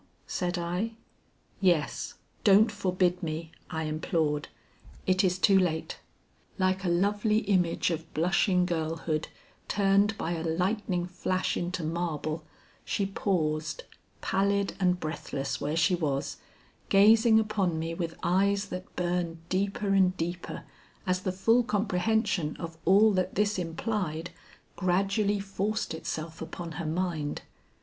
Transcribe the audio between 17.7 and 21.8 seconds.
me with eyes that burned deeper and deeper as the full